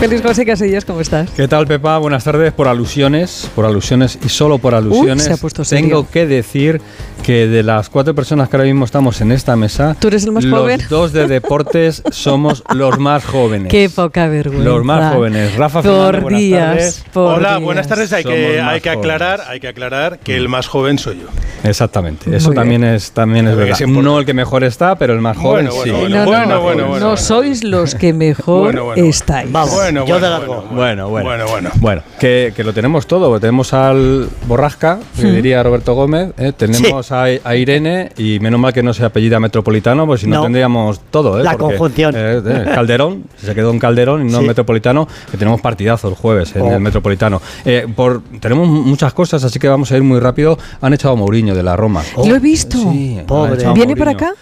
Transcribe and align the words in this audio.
Feliz 0.00 0.20
José 0.22 0.44
Casillas, 0.44 0.84
¿cómo 0.84 1.00
estás? 1.00 1.30
¿Qué 1.30 1.48
tal, 1.48 1.66
Pepa? 1.66 1.96
Buenas 1.96 2.22
tardes. 2.22 2.52
Por 2.52 2.68
alusiones, 2.68 3.50
por 3.54 3.64
alusiones 3.64 4.18
y 4.24 4.28
solo 4.28 4.58
por 4.58 4.74
alusiones, 4.74 5.24
se 5.24 5.32
ha 5.32 5.36
puesto 5.38 5.64
serio. 5.64 5.86
tengo 5.88 6.10
que 6.10 6.26
decir 6.26 6.82
que 7.24 7.48
de 7.48 7.62
las 7.62 7.88
cuatro 7.88 8.14
personas 8.14 8.50
que 8.50 8.56
ahora 8.56 8.66
mismo 8.66 8.84
estamos 8.84 9.20
en 9.22 9.32
esta 9.32 9.56
mesa, 9.56 9.96
¿Tú 9.98 10.08
eres 10.08 10.24
el 10.24 10.32
más 10.32 10.44
los 10.44 10.60
joven? 10.60 10.80
dos 10.90 11.12
de 11.14 11.26
deportes 11.26 12.02
somos 12.12 12.62
los 12.74 12.98
más 12.98 13.24
jóvenes. 13.24 13.70
Qué 13.70 13.88
poca 13.88 14.28
vergüenza. 14.28 14.64
Los 14.68 14.84
más 14.84 15.14
jóvenes. 15.14 15.56
Rafa 15.56 15.80
Por 15.82 15.90
Fernández, 15.92 16.22
buenas 16.22 16.40
días. 16.40 16.66
tardes. 16.68 17.04
por 17.14 17.34
Hola, 17.38 17.48
días. 17.52 17.62
buenas 17.62 17.88
tardes. 17.88 18.12
Hay 18.12 18.22
Somos 18.22 18.36
que, 18.38 18.60
hay 18.60 18.80
que 18.82 18.90
aclarar, 18.90 19.38
jóvenes. 19.38 19.50
hay 19.50 19.60
que 19.60 19.68
aclarar 19.68 20.18
que 20.18 20.36
el 20.36 20.48
más 20.50 20.66
joven 20.68 20.98
soy 20.98 21.20
yo. 21.20 21.28
Exactamente. 21.68 22.36
Eso 22.36 22.48
Muy 22.50 22.56
también 22.56 22.84
es, 22.84 23.12
también 23.12 23.48
es 23.48 23.56
verdad. 23.56 23.80
es. 23.80 23.88
No 23.88 24.18
el 24.20 24.26
que 24.26 24.34
mejor 24.34 24.62
está, 24.62 24.94
pero 24.96 25.14
el 25.14 25.20
más 25.22 25.38
joven 25.38 25.68
Bueno, 25.68 25.82
sí. 25.82 25.90
bueno, 25.90 26.08
No, 26.10 26.24
no, 26.24 26.30
Bueno, 26.30 26.46
no, 26.54 26.60
bueno, 26.62 26.82
no 26.82 26.88
bueno. 26.90 27.16
sois 27.16 27.64
los 27.64 27.94
que 27.94 28.12
mejor 28.12 28.60
Bueno, 28.64 28.84
bueno, 28.84 29.00
bueno. 29.02 29.08
estáis. 29.10 29.50
Vamos, 29.50 29.85
Bueno, 29.86 30.04
yo 30.06 30.18
bueno, 30.18 30.38
bueno, 30.40 30.62
Bueno, 30.72 31.08
bueno. 31.08 31.26
Bueno, 31.28 31.46
bueno. 31.48 31.70
Bueno, 31.76 32.02
que, 32.18 32.52
que 32.56 32.64
lo 32.64 32.72
tenemos 32.72 33.06
todo. 33.06 33.38
Tenemos 33.38 33.72
al 33.72 34.28
Borrasca, 34.46 34.98
que 35.16 35.30
diría 35.30 35.62
Roberto 35.62 35.94
Gómez. 35.94 36.32
¿eh? 36.38 36.52
Tenemos 36.56 37.12
a, 37.12 37.24
a 37.24 37.56
Irene 37.56 38.10
y 38.16 38.40
menos 38.40 38.58
mal 38.58 38.72
que 38.72 38.82
no 38.82 38.92
se 38.92 39.04
apellida 39.04 39.38
Metropolitano, 39.38 40.06
pues 40.06 40.22
si 40.22 40.26
no, 40.26 40.36
No. 40.36 40.42
tendríamos 40.42 41.00
todo. 41.10 41.38
¿eh? 41.38 41.44
La 41.44 41.52
Porque, 41.56 41.76
conjunción. 41.76 42.14
eh, 42.16 42.42
eh, 42.44 42.64
Calderón, 42.74 43.24
se 43.36 43.54
quedó 43.54 43.70
en 43.70 43.78
Calderón 43.78 44.22
y 44.28 44.30
no 44.32 44.38
en 44.38 44.42
Sí. 44.42 44.48
Metropolitano, 44.48 45.06
que 45.30 45.36
tenemos 45.36 45.60
partidazo 45.60 46.08
el 46.08 46.14
jueves 46.14 46.54
en 46.56 46.62
Oh. 46.62 46.72
el 46.72 46.80
Metropolitano. 46.80 47.40
Eh, 47.64 47.86
por, 47.94 48.22
tenemos 48.40 48.66
muchas 48.68 49.12
cosas, 49.12 49.44
así 49.44 49.58
que 49.58 49.68
vamos 49.68 49.92
a 49.92 49.96
ir 49.96 50.02
muy 50.02 50.18
rápido. 50.18 50.58
Han 50.80 50.94
echado 50.94 51.14
a 51.14 51.16
Mourinho 51.16 51.54
de 51.54 51.62
la 51.62 51.76
Roma. 51.76 52.02
Lo 52.16 52.34
he 52.34 52.38
visto. 52.40 52.76
Sí, 52.76 53.18
han 53.20 53.26
Pobre. 53.26 53.54
echado 53.54 53.70
a 53.70 53.74
¿Viene 53.74 53.94
para 53.96 54.10
acá? 54.12 54.32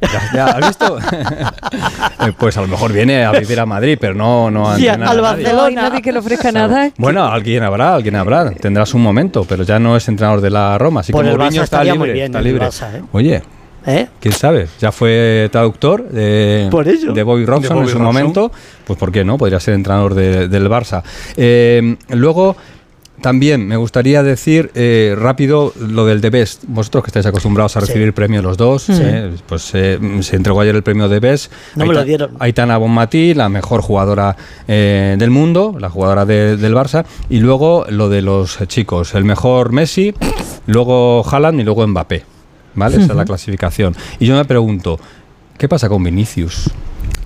Ya, 0.00 0.20
ya, 0.34 0.46
¿has 0.46 0.66
visto? 0.68 0.98
Eh, 2.26 2.32
pues 2.38 2.56
a 2.58 2.60
lo 2.60 2.68
mejor 2.68 2.92
viene 2.92 3.24
a 3.24 3.32
vivir 3.32 3.58
a 3.60 3.64
Madrid, 3.66 3.96
pero 3.98 4.12
no, 4.14 4.50
no 4.50 4.68
a 4.70 4.76
Sí, 4.76 4.86
entrenar 4.86 5.08
al 5.10 5.18
a 5.24 5.30
nadie. 5.32 5.52
No 5.52 5.62
hay 5.64 5.74
nadie 5.74 6.02
que 6.02 6.12
le 6.12 6.18
ofrezca 6.18 6.52
nada. 6.52 6.90
Bueno, 6.98 7.24
alguien 7.24 7.62
habrá, 7.62 7.94
alguien 7.94 8.16
habrá. 8.16 8.50
Tendrá 8.50 8.84
su 8.84 8.98
momento, 8.98 9.44
pero 9.48 9.62
ya 9.64 9.78
no 9.78 9.96
es 9.96 10.06
entrenador 10.08 10.40
de 10.42 10.50
la 10.50 10.76
Roma. 10.76 11.00
Así 11.00 11.12
Por 11.12 11.24
que 11.24 11.30
el 11.30 11.38
Mourinho 11.38 11.62
Barça 11.62 11.64
está 11.64 11.76
estaría 11.76 11.92
libre. 11.94 12.08
muy 12.08 12.12
bien, 12.14 12.26
está 12.26 12.38
el 12.38 12.44
libre. 12.44 12.66
Barça, 12.66 12.94
¿eh? 12.94 13.02
Oye, 13.12 13.42
¿Eh? 13.86 14.06
quién 14.20 14.34
sabe. 14.34 14.66
Ya 14.80 14.92
fue 14.92 15.48
traductor 15.50 16.06
de, 16.10 16.68
Por 16.70 16.84
de 16.84 17.22
Bobby 17.22 17.46
Robson 17.46 17.62
De 17.62 17.74
Bobby 17.74 17.86
en 17.86 17.88
su 17.92 17.98
Robson. 17.98 18.02
momento. 18.02 18.52
Pues 18.86 18.98
¿por 18.98 19.10
qué 19.10 19.24
no? 19.24 19.38
Podría 19.38 19.60
ser 19.60 19.72
entrenador 19.74 20.12
de- 20.14 20.48
del 20.48 20.68
Barça. 20.68 21.02
Eh, 21.36 21.96
luego. 22.10 22.56
También 23.20 23.66
me 23.68 23.76
gustaría 23.76 24.22
decir 24.22 24.70
eh, 24.74 25.14
rápido 25.18 25.72
lo 25.78 26.06
del 26.06 26.20
The 26.20 26.30
Best. 26.30 26.64
Vosotros 26.66 27.04
que 27.04 27.08
estáis 27.08 27.26
acostumbrados 27.26 27.76
a 27.76 27.80
Sí. 27.80 27.86
recibir 27.88 28.12
premios 28.14 28.42
los 28.42 28.56
dos, 28.56 28.88
eh, 28.88 29.30
pues 29.46 29.70
eh, 29.74 29.98
se 30.22 30.36
entregó 30.36 30.60
ayer 30.60 30.74
el 30.74 30.82
premio 30.82 31.08
The 31.08 31.20
Best. 31.20 31.52
No 31.76 31.84
me 31.86 31.92
lo 31.94 32.02
dieron. 32.04 32.30
Aitana 32.38 32.78
Bonmatí, 32.78 33.34
la 33.34 33.48
mejor 33.48 33.82
jugadora 33.82 34.36
eh, 34.66 35.16
del 35.18 35.30
mundo, 35.30 35.76
la 35.78 35.90
jugadora 35.90 36.24
de- 36.24 36.56
del 36.56 36.74
Barça, 36.74 37.04
y 37.28 37.40
luego 37.40 37.84
lo 37.90 38.08
de 38.08 38.22
los 38.22 38.58
chicos, 38.68 39.14
el 39.14 39.24
mejor 39.24 39.72
Messi, 39.72 40.14
luego 40.66 41.22
Haaland 41.30 41.60
y 41.60 41.64
luego 41.64 41.86
Mbappé. 41.86 42.24
¿Vale? 42.74 42.96
Esa 42.96 43.06
es 43.06 43.16
la 43.16 43.24
clasificación. 43.24 43.96
Y 44.20 44.26
yo 44.26 44.36
me 44.36 44.44
pregunto, 44.44 44.98
¿qué 45.58 45.68
pasa 45.68 45.88
con 45.88 46.04
Vinicius? 46.04 46.70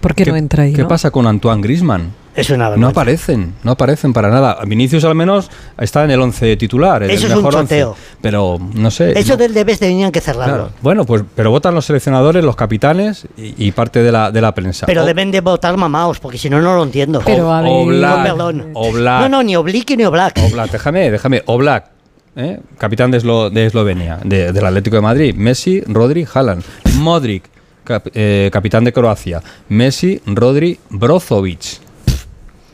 ¿Por 0.01 0.14
qué, 0.14 0.25
no 0.25 0.36
entra 0.36 0.64
ahí? 0.64 0.73
¿Qué 0.73 0.83
no? 0.83 0.89
pasa 0.89 1.11
con 1.11 1.27
Antoine 1.27 1.61
Griezmann? 1.62 2.12
Es 2.36 2.50
una 2.50 2.70
No 2.77 2.88
aparecen, 2.88 3.54
no 3.62 3.72
aparecen 3.72 4.12
para 4.12 4.28
nada. 4.28 4.58
Vinicius 4.66 5.04
al 5.04 5.14
menos 5.14 5.50
está 5.78 6.04
en 6.04 6.10
el 6.10 6.20
11 6.20 6.56
titular, 6.56 7.02
Eso 7.04 7.12
el 7.12 7.18
es 7.18 7.24
un 7.38 7.42
mejor 7.44 7.54
11, 7.60 7.74
choteo. 7.80 7.96
pero 8.20 8.58
no 8.74 8.90
sé. 8.90 9.18
Eso 9.18 9.34
no- 9.34 9.36
del 9.36 9.54
debes 9.54 9.78
tenían 9.78 10.10
que 10.10 10.20
cerrarlo. 10.20 10.55
Claro. 10.55 10.70
Bueno, 10.82 11.05
pues 11.05 11.22
pero 11.34 11.50
votan 11.50 11.74
los 11.74 11.84
seleccionadores, 11.86 12.42
los 12.44 12.56
capitanes 12.56 13.27
y, 13.36 13.66
y 13.68 13.72
parte 13.72 14.02
de 14.02 14.10
la, 14.10 14.32
de 14.32 14.40
la 14.40 14.52
prensa. 14.52 14.86
Pero 14.86 15.02
O- 15.02 15.06
deben 15.06 15.30
de 15.30 15.40
votar 15.40 15.77
mamaos, 15.77 16.18
porque 16.18 16.36
si 16.38 16.50
no, 16.50 16.60
no 16.60 16.74
lo 16.77 16.82
entiendo. 16.82 17.22
Pero 17.24 17.52
a 17.52 17.62
ver- 17.62 17.70
Oblak, 17.72 18.16
No, 18.18 18.22
perdón. 18.24 18.70
Oblak, 18.74 19.20
No, 19.22 19.28
no, 19.28 19.42
ni 19.42 19.55
Oblique 19.56 19.96
ni 19.96 20.05
Oblak. 20.05 20.36
Oblak, 20.50 20.72
déjame, 20.72 21.11
déjame. 21.12 21.42
Oblak, 21.46 21.86
¿eh? 22.34 22.58
capitán 22.78 23.12
de, 23.12 23.18
Eslo- 23.23 23.48
de 23.50 23.67
Eslovenia, 23.67 24.18
de- 24.24 24.52
del 24.52 24.67
Atlético 24.67 24.96
de 24.96 25.02
Madrid. 25.02 25.34
Messi, 25.36 25.83
Rodri, 25.86 26.27
Haaland. 26.34 26.64
Modric, 26.98 27.44
cap- 27.84 28.08
eh, 28.12 28.50
capitán 28.52 28.83
de 28.83 28.92
Croacia. 28.92 29.40
Messi, 29.68 30.20
Rodri, 30.27 30.78
Brozovic, 30.90 31.83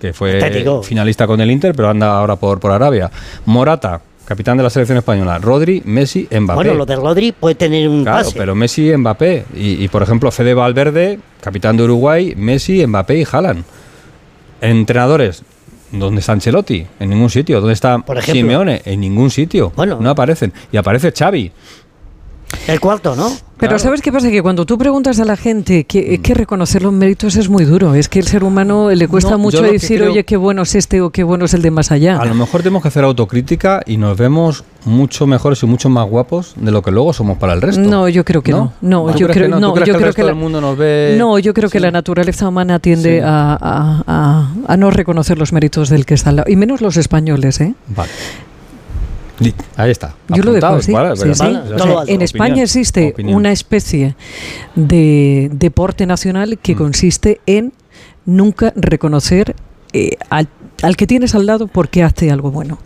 que 0.00 0.12
fue 0.12 0.40
finalista 0.82 1.26
con 1.26 1.40
el 1.40 1.50
Inter, 1.50 1.74
pero 1.74 1.90
anda 1.90 2.16
ahora 2.18 2.36
por, 2.36 2.58
por 2.58 2.72
Arabia. 2.72 3.10
Morata, 3.44 4.00
capitán 4.24 4.56
de 4.56 4.62
la 4.62 4.70
selección 4.70 4.96
española. 4.98 5.38
Rodri, 5.38 5.82
Messi, 5.84 6.26
Mbappé. 6.30 6.54
Bueno, 6.54 6.74
lo 6.74 6.86
de 6.86 6.96
Rodri 6.96 7.32
puede 7.32 7.54
tener 7.54 7.88
un 7.88 8.02
Claro, 8.02 8.24
pase. 8.24 8.38
pero 8.38 8.54
Messi 8.54 8.90
y 8.90 8.96
Mbappé. 8.96 9.44
Y, 9.54 9.84
y, 9.84 9.88
por 9.88 10.02
ejemplo, 10.02 10.30
Fede 10.30 10.54
Valverde, 10.54 11.18
capitán 11.40 11.76
de 11.76 11.84
Uruguay, 11.84 12.34
Messi, 12.36 12.86
Mbappé 12.86 13.18
y 13.20 13.26
Haaland. 13.30 13.64
Entrenadores. 14.60 15.42
¿Dónde 15.92 16.20
está 16.20 16.32
Ancelotti? 16.32 16.86
En 17.00 17.10
ningún 17.10 17.30
sitio. 17.30 17.58
¿Dónde 17.60 17.72
está 17.74 17.98
Por 17.98 18.16
ejemplo. 18.18 18.40
Simeone? 18.40 18.82
En 18.84 19.00
ningún 19.00 19.30
sitio. 19.30 19.72
Bueno. 19.74 19.98
No 20.00 20.10
aparecen. 20.10 20.52
Y 20.70 20.76
aparece 20.76 21.12
Xavi. 21.12 21.50
El 22.68 22.78
cuarto, 22.80 23.16
¿no? 23.16 23.30
Pero 23.60 23.70
Claro. 23.70 23.78
¿sabes 23.78 24.00
qué 24.02 24.10
pasa? 24.10 24.30
Que 24.30 24.42
cuando 24.42 24.64
tú 24.66 24.78
preguntas 24.78 25.20
a 25.20 25.24
la 25.24 25.36
gente 25.36 25.84
que, 25.84 26.18
que 26.20 26.34
reconocer 26.34 26.82
los 26.82 26.92
méritos 26.92 27.36
es 27.36 27.48
muy 27.48 27.64
duro. 27.64 27.94
Es 27.94 28.08
que 28.08 28.18
el 28.18 28.26
ser 28.26 28.42
humano 28.42 28.90
le 28.90 29.06
cuesta 29.06 29.32
No, 29.32 29.38
mucho 29.38 29.62
decir, 29.62 29.98
creo- 30.00 30.12
oye, 30.12 30.24
qué 30.24 30.36
bueno 30.36 30.62
es 30.62 30.74
este 30.74 31.00
o 31.02 31.10
qué 31.10 31.22
bueno 31.24 31.44
es 31.44 31.54
el 31.54 31.62
de 31.62 31.70
más 31.70 31.92
allá. 31.92 32.18
A 32.18 32.24
lo 32.24 32.34
mejor 32.34 32.62
tenemos 32.62 32.82
que 32.82 32.88
hacer 32.88 33.04
autocrítica 33.04 33.82
y 33.86 33.96
nos 33.98 34.16
vemos 34.16 34.64
mucho 34.86 35.26
mejores 35.26 35.62
y 35.62 35.66
mucho 35.66 35.90
más 35.90 36.08
guapos 36.08 36.54
de 36.56 36.70
lo 36.72 36.80
que 36.82 36.90
luego 36.90 37.12
somos 37.12 37.36
para 37.38 37.52
el 37.52 37.60
resto. 37.60 37.82
No, 37.82 38.08
yo 38.08 38.24
creo 38.24 38.42
que 38.42 38.52
no. 38.52 38.72
No, 38.80 39.12
¿Tú 39.12 39.18
yo 39.18 39.28
creo, 39.28 39.44
que 39.44 39.48
no? 39.50 39.56
¿Tú 39.56 39.60
no, 39.60 39.72
crees 39.74 39.86
yo 39.88 39.92
que 39.92 39.96
el 39.96 39.96
creo 39.98 40.06
resto 40.06 40.16
que 40.16 40.22
la, 40.22 40.28
del 40.28 40.36
mundo 40.36 40.60
nos 40.62 40.78
ve- 40.78 41.16
no, 41.18 41.38
yo 41.38 41.52
creo 41.52 41.68
que 41.68 41.80
la 41.80 41.90
naturaleza 41.90 42.48
humana 42.48 42.78
tiende 42.78 43.18
Sí. 43.18 43.24
a, 43.24 43.58
a- 43.60 44.02
a- 44.06 44.50
a 44.66 44.76
no 44.78 44.90
reconocer 44.90 45.36
los 45.38 45.52
méritos 45.52 45.90
del 45.90 46.06
que 46.06 46.14
está 46.14 46.30
al 46.30 46.36
lado. 46.36 46.50
Y 46.50 46.56
menos 46.56 46.80
los 46.80 46.96
españoles, 46.96 47.60
¿eh? 47.60 47.74
Vale. 47.88 48.10
Ahí 49.76 49.90
está. 49.90 50.14
Yo 50.28 50.42
lo 50.42 50.52
dejo 50.52 50.66
así. 50.66 50.92
vale, 50.92 51.16
sí, 51.16 51.22
pero- 51.22 51.34
sí. 51.34 51.42
vale, 51.42 51.58
O 51.58 51.62
todo 51.62 51.76
sea, 51.78 51.86
lo 51.86 51.98
alto. 52.00 52.12
en 52.12 52.16
Opinión, 52.16 52.22
España 52.22 52.62
existe 52.62 53.10
opinión. 53.12 53.36
una 53.36 53.52
especie 53.52 54.14
de 54.76 55.50
deporte 55.52 56.06
nacional 56.06 56.58
que 56.58 56.74
Mm. 56.74 56.78
consiste 56.78 57.40
en 57.46 57.72
nunca 58.26 58.72
reconocer 58.76 59.54
eh, 59.92 60.16
al, 60.28 60.46
al 60.82 60.96
que 60.96 61.06
tienes 61.08 61.34
al 61.34 61.46
lado 61.46 61.66
porque 61.66 62.04
hace 62.04 62.30
algo 62.30 62.52
bueno. 62.52 62.78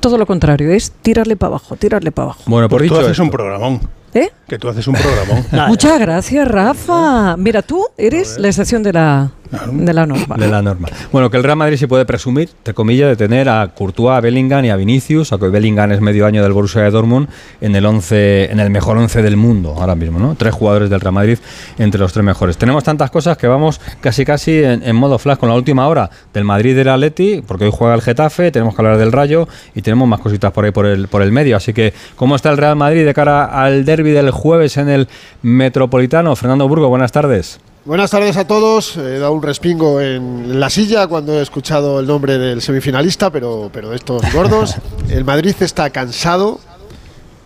Todo 0.00 0.18
lo 0.18 0.26
contrario, 0.26 0.72
es 0.72 0.90
tirarle 1.02 1.36
para 1.36 1.50
abajo, 1.50 1.76
tirarle 1.76 2.10
para 2.10 2.24
abajo. 2.24 2.42
Bueno, 2.46 2.68
por 2.68 2.80
Pues 2.80 2.88
tú 2.88 2.94
dicho 2.94 3.00
haces 3.06 3.12
esto- 3.12 3.22
un 3.22 3.30
programón. 3.30 3.80
¿Eh? 4.14 4.30
Que 4.48 4.58
tú 4.58 4.68
haces 4.68 4.86
un 4.88 4.94
programón. 4.94 5.44
Nada. 5.52 5.68
Muchas 5.68 6.00
gracias, 6.00 6.48
Rafa. 6.48 7.36
Mira, 7.36 7.60
tú 7.62 7.86
eres 7.98 8.38
la 8.38 8.48
estación 8.48 8.82
de 8.82 8.94
la, 8.94 9.30
de 9.72 9.94
la 9.94 10.06
norma. 10.06 10.36
De 10.36 10.48
la 10.48 10.62
norma. 10.62 10.88
Bueno, 11.12 11.30
que 11.30 11.36
el 11.36 11.44
Real 11.44 11.56
Madrid 11.56 11.76
sí 11.76 11.86
puede 11.86 12.04
presumir, 12.04 12.50
te 12.62 12.74
comillas, 12.74 13.08
de 13.08 13.16
tener 13.16 13.48
a 13.48 13.68
Courtois, 13.74 14.16
a 14.16 14.20
Bellingham 14.20 14.64
y 14.64 14.70
a 14.70 14.76
Vinicius, 14.76 15.32
aunque 15.32 15.48
Bellingham 15.48 15.92
es 15.92 16.00
medio 16.00 16.26
año 16.26 16.42
del 16.42 16.52
Borussia 16.52 16.82
de 16.82 16.90
Dortmund, 16.90 17.28
en 17.60 17.74
el 17.74 17.84
11, 17.84 18.50
en 18.52 18.60
el 18.60 18.70
mejor 18.70 18.98
11 18.98 19.22
del 19.22 19.36
mundo 19.36 19.74
ahora 19.78 19.94
mismo, 19.94 20.18
¿no? 20.18 20.34
Tres 20.34 20.54
jugadores 20.54 20.90
del 20.90 21.00
Real 21.00 21.14
Madrid 21.14 21.38
entre 21.78 22.00
los 22.00 22.12
tres 22.12 22.24
mejores. 22.24 22.56
Tenemos 22.58 22.84
tantas 22.84 23.10
cosas 23.10 23.36
que 23.36 23.46
vamos 23.46 23.80
casi 24.00 24.24
casi 24.24 24.62
en, 24.62 24.82
en 24.82 24.96
modo 24.96 25.18
flash 25.18 25.38
con 25.38 25.48
la 25.48 25.54
última 25.54 25.88
hora 25.88 26.10
del 26.32 26.44
Madrid 26.44 26.70
y 26.70 26.74
del 26.74 26.88
Atleti, 26.88 27.42
porque 27.46 27.64
hoy 27.64 27.72
juega 27.74 27.94
el 27.94 28.02
Getafe, 28.02 28.50
tenemos 28.50 28.74
que 28.74 28.82
hablar 28.82 28.98
del 28.98 29.12
Rayo 29.12 29.48
y 29.74 29.82
tenemos 29.82 30.08
más 30.08 30.20
cositas 30.20 30.52
por 30.52 30.64
ahí 30.64 30.70
por 30.70 30.86
el, 30.86 31.08
por 31.08 31.22
el 31.22 31.32
medio. 31.32 31.56
Así 31.56 31.72
que, 31.72 31.94
¿cómo 32.16 32.36
está 32.36 32.50
el 32.50 32.58
Real 32.58 32.76
Madrid 32.76 33.04
de 33.04 33.14
cara 33.14 33.46
al 33.46 33.84
derby 33.84 34.10
del 34.10 34.30
jueves 34.38 34.76
en 34.78 34.88
el 34.88 35.08
Metropolitano? 35.42 36.34
Fernando 36.36 36.66
Burgo, 36.68 36.88
buenas 36.88 37.12
tardes. 37.12 37.60
Buenas 37.84 38.10
tardes 38.10 38.36
a 38.36 38.46
todos. 38.46 38.96
He 38.96 39.18
dado 39.18 39.32
un 39.32 39.42
respingo 39.42 40.00
en 40.00 40.60
la 40.60 40.68
silla 40.70 41.06
cuando 41.06 41.38
he 41.38 41.42
escuchado 41.42 42.00
el 42.00 42.06
nombre 42.06 42.36
del 42.38 42.60
semifinalista, 42.62 43.30
pero, 43.30 43.70
pero 43.72 43.90
de 43.90 43.96
estos 43.96 44.22
gordos. 44.32 44.76
El 45.08 45.24
Madrid 45.24 45.54
está 45.60 45.88
cansado, 45.90 46.60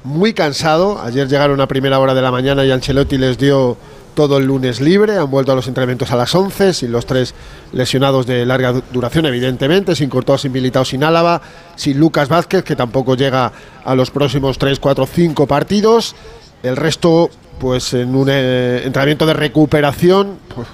muy 0.05 0.33
cansado. 0.35 1.01
Ayer 1.01 1.29
llegaron 1.29 1.61
a 1.61 1.69
primera 1.69 1.99
hora 2.01 2.13
de 2.15 2.23
la 2.23 2.33
mañana 2.33 2.65
y 2.65 2.71
Ancelotti 2.73 3.19
les 3.19 3.39
dio 3.39 3.77
todo 4.15 4.37
el 4.39 4.45
lunes 4.47 4.81
libre. 4.81 5.17
Han 5.17 5.31
vuelto 5.31 5.53
a 5.53 5.55
los 5.55 5.69
entrenamientos 5.69 6.11
a 6.11 6.17
las 6.17 6.35
11, 6.35 6.75
sin 6.75 6.91
los 6.91 7.07
tres 7.07 7.35
lesionados 7.73 8.27
de 8.27 8.45
larga 8.45 8.73
du- 8.73 8.83
duración, 8.93 9.27
evidentemente, 9.27 9.95
sin 9.95 10.11
Courtois, 10.11 10.41
sin 10.41 10.51
Militao, 10.51 10.85
sin 10.85 11.05
Álava, 11.05 11.41
sin 11.77 11.99
Lucas 12.01 12.29
Vázquez, 12.29 12.65
que 12.65 12.75
tampoco 12.75 13.15
llega 13.15 13.53
a 13.85 13.95
los 13.95 14.11
próximos 14.11 14.59
3, 14.59 14.81
4, 14.81 15.07
5 15.07 15.47
partidos. 15.47 16.17
El 16.63 16.77
resto, 16.77 17.31
pues 17.59 17.93
en 17.95 18.15
un 18.15 18.29
eh, 18.31 18.83
entrenamiento 18.85 19.27
de 19.27 19.35
recuperación, 19.35 20.39
pues, 20.55 20.69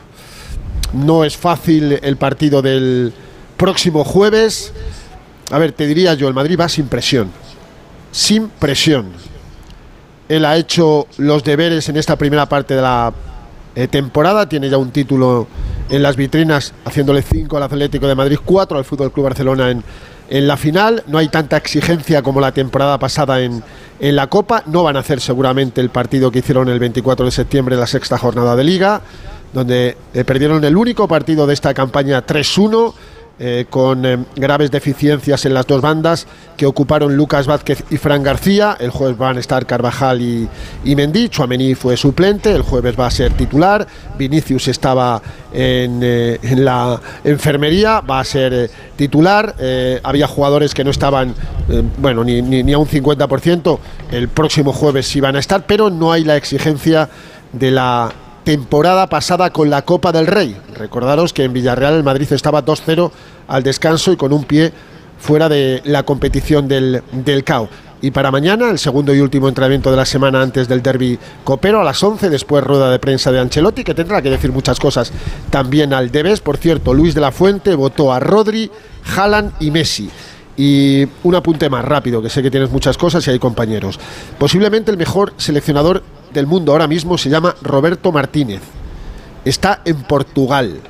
no 0.93 1.25
es 1.25 1.37
fácil 1.37 1.99
el 2.03 2.17
partido 2.17 2.63
del 2.63 3.13
próximo 3.57 4.05
jueves. 4.05 4.73
A 5.51 5.59
ver, 5.59 5.73
te 5.73 5.87
diría 5.87 6.15
yo, 6.15 6.29
el 6.29 6.35
Madrid 6.35 6.59
va 6.59 6.69
sin 6.69 6.89
presión. 6.89 7.31
Sin 8.13 8.49
presión. 8.49 9.13
Él 10.29 10.45
ha 10.45 10.57
hecho 10.57 11.07
los 11.17 11.43
deberes 11.43 11.89
en 11.89 11.97
esta 11.97 12.17
primera 12.17 12.47
parte 12.47 12.75
de 12.75 12.83
la 12.83 13.13
eh, 13.75 13.89
temporada. 13.89 14.47
Tiene 14.47 14.69
ya 14.69 14.77
un 14.77 14.91
título 14.91 15.47
en 15.89 16.03
las 16.03 16.17
vitrinas, 16.17 16.75
haciéndole 16.85 17.23
5 17.23 17.57
al 17.57 17.63
Atlético 17.63 18.07
de 18.07 18.15
Madrid, 18.15 18.39
4 18.45 18.77
al 18.77 18.85
Fútbol 18.85 19.11
Club 19.11 19.25
Barcelona 19.25 19.71
en 19.71 19.83
en 20.29 20.47
la 20.47 20.57
final. 20.57 21.03
No 21.07 21.19
hay 21.19 21.29
tanta 21.29 21.57
exigencia 21.57 22.23
como 22.23 22.41
la 22.41 22.53
temporada 22.53 22.99
pasada 22.99 23.41
en, 23.41 23.63
en 24.01 24.17
la 24.17 24.27
Copa. 24.29 24.63
No 24.67 24.83
van 24.83 24.97
a 24.97 25.01
hacer 25.01 25.21
seguramente 25.21 25.81
el 25.81 25.91
partido 25.91 26.31
que 26.31 26.41
hicieron 26.41 26.69
el 26.69 26.79
24 26.79 27.27
de 27.27 27.33
septiembre, 27.33 27.77
la 27.77 27.87
sexta 27.87 28.19
jornada 28.19 28.57
de 28.57 28.65
Liga, 28.65 29.01
donde 29.53 29.97
eh, 30.15 30.25
perdieron 30.25 30.63
el 30.65 30.77
único 30.77 31.09
partido 31.09 31.47
de 31.47 31.55
esta 31.55 31.75
campaña 31.75 32.25
3-1. 32.25 32.95
Eh, 33.41 33.67
con 33.71 34.05
eh, 34.05 34.19
graves 34.35 34.73
deficiencias 34.73 35.47
en 35.47 35.55
las 35.55 35.65
dos 35.65 35.81
bandas 35.81 36.27
que 36.57 36.67
ocuparon 36.67 37.17
Lucas 37.17 37.47
Vázquez 37.47 37.85
y 37.89 37.97
Fran 37.97 38.25
García. 38.25 38.77
El 38.81 38.91
jueves 38.91 39.17
van 39.17 39.37
a 39.37 39.41
estar 39.41 39.65
Carvajal 39.65 40.21
y, 40.21 40.49
y 40.85 40.97
Mendy. 40.97 41.29
Chuamení 41.29 41.77
fue 41.77 41.97
suplente. 41.97 42.53
El 42.53 42.63
jueves 42.63 42.99
va 42.99 43.07
a 43.07 43.11
ser 43.13 43.33
titular. 43.35 43.87
Vinicius 44.19 44.67
estaba 44.67 45.23
en, 45.53 46.01
eh, 46.03 46.41
la 46.57 47.01
enfermería. 47.23 48.01
Va 48.01 48.19
a 48.19 48.25
ser 48.25 48.53
eh, 48.53 48.71
titular. 48.97 49.55
Había 50.03 50.27
jugadores 50.27 50.75
que 50.75 50.83
no 50.83 50.91
estaban, 50.91 51.35
bueno, 51.99 52.25
ni, 52.25 52.43
ni, 52.43 52.65
ni 52.65 52.73
a 52.73 52.79
un 52.79 52.89
50%. 52.89 53.79
El 54.11 54.29
próximo 54.29 54.73
jueves 54.73 55.07
sí 55.07 55.21
van 55.21 55.37
a 55.37 55.39
estar, 55.39 55.65
pero 55.65 55.91
no 55.91 56.11
hay 56.11 56.25
la 56.25 56.37
exigencia 56.37 57.09
de 57.53 57.71
la 57.71 58.13
temporada 58.49 59.07
pasada 59.09 59.51
con 59.51 59.69
la 59.69 59.83
Copa 59.83 60.11
del 60.11 60.27
Rey. 60.27 60.57
Recordaros 60.75 61.35
que 61.35 61.45
en 61.45 61.53
Villarreal 61.53 61.93
el 61.93 62.03
Madrid 62.03 62.33
estaba 62.33 62.65
2-0 62.65 63.11
al 63.47 63.63
descanso 63.63 64.11
y 64.11 64.17
con 64.17 64.33
un 64.33 64.45
pie 64.45 64.73
fuera 65.19 65.51
de 65.51 65.83
la 65.85 66.05
competición 66.05 66.67
del, 66.67 67.03
del 67.13 67.45
CAO. 67.45 67.69
Y 68.01 68.11
para 68.11 68.31
mañana, 68.31 68.71
el 68.71 68.79
segundo 68.79 69.15
y 69.15 69.21
último 69.21 69.49
entrenamiento 69.49 69.91
de 69.91 69.99
la 69.99 70.07
semana 70.07 70.41
antes 70.41 70.67
del 70.67 70.83
derby 70.83 71.19
copero, 71.45 71.83
a 71.83 71.85
las 71.85 72.03
11, 72.03 72.31
después 72.31 72.65
rueda 72.65 72.91
de 72.91 72.99
prensa 72.99 73.31
de 73.31 73.39
Ancelotti, 73.39 73.85
que 73.85 73.93
tendrá 73.93 74.23
que 74.23 74.31
decir 74.31 74.51
muchas 74.51 74.81
cosas 74.81 75.13
también 75.51 75.93
al 75.93 76.11
Debes. 76.11 76.41
Por 76.41 76.57
cierto, 76.57 76.95
Luis 76.95 77.15
de 77.15 77.21
la 77.21 77.33
Fuente 77.33 77.75
votó 77.75 78.15
a 78.15 78.19
Rodri, 78.19 78.71
Haaland 79.15 79.53
y 79.61 79.71
Messi. 79.71 80.09
Y 80.57 81.07
un 81.23 81.35
apunte 81.35 81.69
más 81.69 81.85
rápido, 81.85 82.23
que 82.23 82.31
sé 82.31 82.43
que 82.43 82.51
tienes 82.51 82.71
muchas 82.71 82.97
cosas 82.97 83.27
y 83.27 83.31
hay 83.31 83.39
compañeros. 83.39 84.01
Posiblemente 84.39 84.91
el 84.91 84.97
mejor 84.97 85.35
seleccionador 85.37 86.03
del 86.33 86.47
mundo 86.47 86.73
ahora 86.73 86.87
mismo 86.87 87.19
se 87.19 87.31
llama 87.31 87.55
Roberto 87.63 88.13
Martínez. 88.13 88.63
Está 89.45 89.83
en 89.85 90.03
Portugal. 90.03 90.81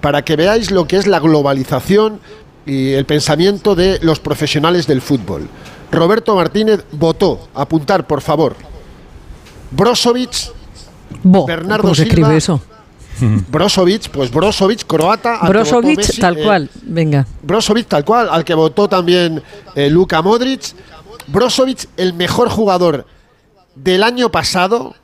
Para 0.00 0.22
que 0.22 0.36
veáis 0.36 0.70
lo 0.70 0.86
que 0.86 0.96
es 0.96 1.06
la 1.06 1.18
globalización 1.18 2.20
y 2.66 2.92
el 2.92 3.04
pensamiento 3.04 3.74
de 3.74 3.98
los 4.02 4.20
profesionales 4.20 4.86
del 4.86 5.00
fútbol. 5.00 5.48
Roberto 5.90 6.36
Martínez 6.36 6.84
votó, 6.92 7.48
apuntar 7.54 8.06
por 8.06 8.20
favor, 8.20 8.54
Brozovic, 9.70 10.52
Bo, 11.22 11.46
Bernardo 11.46 11.82
¿Cómo 11.82 11.94
se 11.94 12.02
Silva, 12.02 12.12
escribe 12.12 12.36
eso? 12.36 12.60
Brozovic, 13.50 14.10
pues 14.10 14.30
Brozovic, 14.30 14.86
croata. 14.86 15.40
Brozovic, 15.48 15.96
Messi, 15.96 16.20
tal 16.20 16.38
eh, 16.38 16.44
cual. 16.44 16.70
Venga. 16.82 17.26
Brozovic 17.42 17.88
tal 17.88 18.04
cual, 18.04 18.28
al 18.30 18.44
que 18.44 18.54
votó 18.54 18.88
también 18.88 19.42
eh, 19.74 19.90
Luka 19.90 20.22
Modric. 20.22 20.74
Brozovic, 21.26 21.88
el 21.96 22.14
mejor 22.14 22.48
jugador 22.48 23.06
del 23.82 24.02
año 24.02 24.30
pasado. 24.30 24.94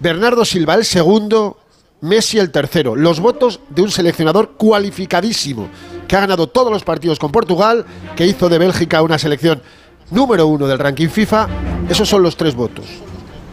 Bernardo 0.00 0.44
Silva, 0.44 0.74
el 0.74 0.84
segundo. 0.84 1.58
Messi, 2.02 2.38
el 2.38 2.50
tercero. 2.50 2.96
Los 2.96 3.20
votos 3.20 3.60
de 3.68 3.82
un 3.82 3.90
seleccionador 3.90 4.54
cualificadísimo, 4.56 5.68
que 6.08 6.16
ha 6.16 6.20
ganado 6.20 6.48
todos 6.48 6.72
los 6.72 6.82
partidos 6.82 7.18
con 7.20 7.30
Portugal, 7.30 7.86
que 8.16 8.26
hizo 8.26 8.48
de 8.48 8.58
Bélgica 8.58 9.02
una 9.02 9.18
selección 9.18 9.62
número 10.10 10.48
uno 10.48 10.66
del 10.66 10.80
ranking 10.80 11.08
FIFA. 11.08 11.48
Esos 11.88 12.08
son 12.08 12.24
los 12.24 12.36
tres 12.36 12.56
votos. 12.56 12.86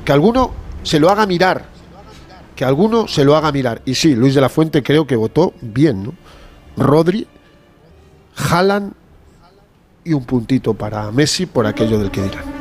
Que 0.04 0.12
alguno 0.12 0.52
se 0.82 1.00
lo 1.00 1.12
haga 1.12 1.28
mirar. 1.28 1.66
Que 2.56 2.66
alguno 2.66 3.08
se 3.08 3.24
lo 3.24 3.36
haga 3.36 3.52
mirar. 3.52 3.84
Y 3.86 3.94
sí, 3.94 4.16
Luis 4.16 4.34
de 4.34 4.42
la 4.42 4.50
Fuente 4.50 4.82
creo 4.82 5.06
que 5.06 5.16
votó 5.16 5.54
bien, 5.62 6.04
¿no? 6.04 6.14
Rodri, 6.75 7.28
Haaland 8.36 8.94
y 10.04 10.14
un 10.14 10.25
puntito 10.25 10.74
para 10.74 11.12
Messi 11.12 11.46
por 11.46 11.68
aquello 11.68 12.00
del 12.00 12.10
que 12.10 12.24
dirán. 12.24 12.59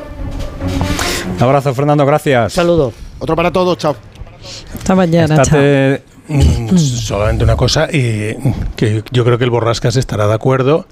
Un 1.36 1.42
abrazo, 1.42 1.74
Fernando, 1.74 2.04
gracias. 2.06 2.52
Saludo. 2.52 2.92
Otro 3.18 3.36
para 3.36 3.52
todos, 3.52 3.78
chao. 3.78 3.96
Hasta 4.78 4.94
mañana, 4.94 5.36
chao. 5.36 5.44
Estate- 5.44 6.02
Mm, 6.30 6.76
Solamente 6.76 7.42
una 7.42 7.56
cosa, 7.56 7.88
y 7.90 8.34
que 8.76 9.02
yo 9.12 9.24
creo 9.24 9.38
que 9.38 9.44
el 9.44 9.50
Borrascas 9.50 9.96
estará 9.96 10.26
de 10.26 10.34
acuerdo, 10.34 10.86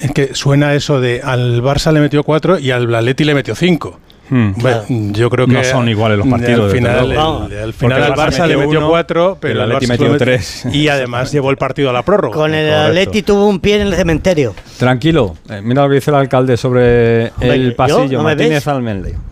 es 0.00 0.10
que 0.12 0.34
suena 0.34 0.72
eso 0.72 1.02
de 1.02 1.20
al 1.22 1.62
Barça 1.62 1.92
le 1.92 2.00
metió 2.00 2.22
cuatro 2.24 2.58
y 2.58 2.70
al 2.70 2.94
Atleti 2.94 3.24
le 3.24 3.34
metió 3.34 3.54
cinco. 3.54 4.00
Hmm. 4.30 4.52
Bueno, 4.56 4.84
yo 4.88 5.28
creo 5.28 5.46
que 5.46 5.52
No 5.52 5.64
son 5.64 5.86
iguales 5.90 6.16
los 6.16 6.26
partidos, 6.28 6.70
Al 6.72 6.78
final, 6.78 7.12
el- 7.12 7.18
al 7.18 7.48
Porque 7.50 7.72
final 7.74 7.98
el 7.98 8.04
al 8.04 8.12
Barça 8.12 8.16
Barça 8.16 8.46
le 8.46 8.56
metió 8.56 8.58
metió 8.68 8.78
uno, 8.78 8.88
cuatro, 8.88 9.36
pero 9.38 9.52
el 9.54 9.60
el 9.60 9.76
Atleti 9.76 9.86
metió 9.88 10.06
solo 10.06 10.12
metió- 10.18 10.24
tres. 10.24 10.64
Y 10.72 10.88
además 10.88 11.30
llevó 11.30 11.50
el 11.50 11.56
partido 11.58 11.90
a 11.90 11.92
la 11.92 12.02
prórroga. 12.02 12.34
Con 12.34 12.54
el 12.54 12.66
Correcto. 12.70 12.88
Atleti 12.88 13.22
tuvo 13.22 13.48
un 13.48 13.60
pie 13.60 13.82
en 13.82 13.88
el 13.88 13.94
cementerio. 13.94 14.54
Tranquilo, 14.80 15.36
eh, 15.50 15.60
mira 15.62 15.82
lo 15.82 15.90
que 15.90 15.96
dice 15.96 16.10
el 16.10 16.16
alcalde 16.16 16.56
sobre 16.56 17.30
Hombre, 17.32 17.52
el 17.52 17.74
pasillo. 17.74 18.16
¿No 18.16 18.24
Martínez. 18.24 18.64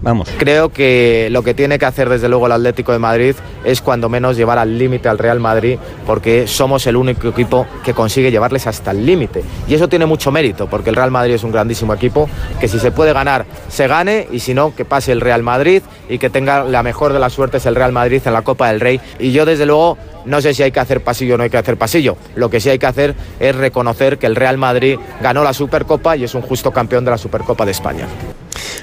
Vamos. 0.03 0.29
Creo 0.37 0.69
que 0.69 1.29
lo 1.31 1.43
que 1.43 1.55
tiene 1.55 1.79
que 1.79 1.87
hacer 1.87 2.11
desde 2.11 2.29
luego 2.29 2.45
el 2.45 2.53
Atlético 2.53 2.93
de 2.93 2.99
Madrid 2.99 3.35
es 3.65 3.81
cuando 3.81 4.11
menos 4.11 4.37
llevar 4.37 4.59
al 4.59 4.77
límite 4.77 5.09
al 5.09 5.17
Real 5.17 5.41
Madrid 5.41 5.79
porque 6.07 6.47
somos 6.47 6.87
el 6.87 6.97
único 6.97 7.29
equipo 7.29 7.67
que 7.83 7.95
consigue 7.95 8.31
llevarles 8.31 8.67
hasta 8.67 8.91
el 8.91 9.07
límite. 9.07 9.43
Y 9.67 9.73
eso 9.73 9.89
tiene 9.89 10.05
mucho 10.05 10.31
mérito 10.31 10.67
porque 10.67 10.91
el 10.91 10.97
Real 10.97 11.11
Madrid 11.11 11.33
es 11.33 11.45
un 11.45 11.53
grandísimo 11.53 11.95
equipo 11.95 12.29
que 12.61 12.69
si 12.69 12.79
se 12.79 12.91
puede 12.91 13.15
ganar, 13.15 13.47
se 13.69 13.87
gane 13.87 14.29
y 14.31 14.41
si 14.41 14.53
no, 14.53 14.77
que 14.77 14.85
pase 14.85 15.13
el 15.13 15.23
Real 15.23 15.43
Madrid 15.43 15.83
y 16.11 16.19
que 16.19 16.29
tenga 16.29 16.63
la 16.65 16.83
mejor 16.83 17.15
de 17.15 17.21
las 17.21 17.33
suertes 17.33 17.65
el 17.65 17.75
Real 17.75 17.93
Madrid 17.93 18.21
en 18.23 18.35
la 18.35 18.43
Copa 18.43 18.69
del 18.69 18.81
Rey. 18.81 19.01
Y 19.19 19.33
yo 19.33 19.47
desde 19.47 19.65
luego 19.65 19.97
no 20.25 20.41
sé 20.41 20.55
si 20.55 20.63
hay 20.63 20.73
que 20.73 20.81
hacer 20.81 21.03
pasillo 21.03 21.35
o 21.35 21.39
no 21.39 21.45
hay 21.45 21.51
que 21.51 21.59
hacer 21.59 21.77
pasillo. 21.77 22.17
Lo 22.37 22.51
que 22.51 22.61
sí 22.61 22.71
hay 22.71 22.79
que 22.79 22.87
hacer 22.87 23.15
es 23.41 23.55
reconocer 23.55 24.19
que 24.19 24.27
el 24.27 24.37
Real 24.37 24.59
Madrid 24.59 24.99
ganó 25.21 25.43
la 25.43 25.53
Supercopa 25.53 26.17
y 26.17 26.25
es 26.25 26.35
un 26.35 26.43
justo 26.43 26.71
campeón 26.71 27.05
de 27.05 27.11
la 27.11 27.19
Supercopa 27.19 27.65
de 27.65 27.73
España. 27.73 28.07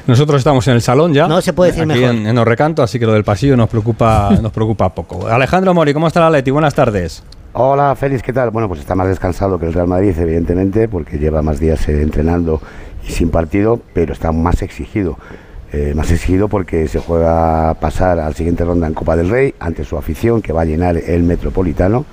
Nosotros 0.07 0.39
estamos 0.39 0.67
en 0.67 0.75
el 0.75 0.81
salón 0.81 1.13
ya. 1.13 1.27
No 1.27 1.41
se 1.41 1.53
puede 1.53 1.71
decir 1.71 1.83
aquí 1.89 1.99
mejor. 1.99 2.15
En, 2.15 2.27
en 2.27 2.37
Orrecanto, 2.37 2.83
así 2.83 2.99
que 2.99 3.05
lo 3.05 3.13
del 3.13 3.23
pasillo 3.23 3.57
nos 3.57 3.69
preocupa, 3.69 4.31
nos 4.41 4.51
preocupa 4.51 4.93
poco. 4.93 5.27
Alejandro 5.27 5.73
Mori, 5.73 5.93
¿cómo 5.93 6.07
está 6.07 6.19
la 6.19 6.29
Leti? 6.29 6.51
Buenas 6.51 6.75
tardes. 6.75 7.23
Hola, 7.53 7.95
Félix, 7.95 8.21
¿qué 8.21 8.33
tal? 8.33 8.49
Bueno, 8.51 8.67
pues 8.67 8.81
está 8.81 8.95
más 8.95 9.07
descansado 9.07 9.57
que 9.57 9.65
el 9.65 9.73
Real 9.73 9.87
Madrid, 9.87 10.13
evidentemente, 10.19 10.89
porque 10.89 11.17
lleva 11.17 11.41
más 11.41 11.59
días 11.59 11.87
eh, 11.87 12.01
entrenando 12.01 12.61
y 13.07 13.11
sin 13.11 13.29
partido, 13.29 13.79
pero 13.93 14.11
está 14.11 14.31
más 14.33 14.61
exigido. 14.61 15.17
Eh, 15.77 15.93
más 15.93 16.09
exigido 16.09 16.47
porque 16.47 16.87
se 16.87 16.99
juega 16.99 17.69
a 17.69 17.73
pasar 17.73 18.17
a 18.17 18.29
la 18.29 18.31
siguiente 18.31 18.63
ronda 18.63 18.87
en 18.87 18.93
Copa 18.93 19.17
del 19.17 19.27
Rey 19.27 19.53
ante 19.59 19.83
su 19.83 19.97
afición 19.97 20.41
que 20.41 20.53
va 20.53 20.61
a 20.61 20.65
llenar 20.65 20.95
el 20.95 21.23
Metropolitano. 21.23 22.05